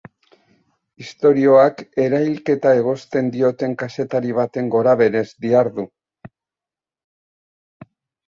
[1.01, 5.85] Istorioak erailketa egozten dioten kazetari baten gorabeherez dihardu.